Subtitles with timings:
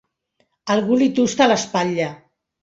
[0.75, 2.09] Algú li tusta l'espatlla.